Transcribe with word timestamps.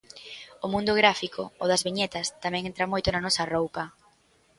O 0.65 0.67
mundo 0.73 0.93
gráfico, 1.01 1.43
o 1.63 1.65
das 1.71 1.83
viñetas, 1.87 2.27
tamén 2.43 2.63
entra 2.69 2.89
moito 2.93 3.07
na 3.11 3.23
nosa 3.25 3.43
roupa. 3.53 3.83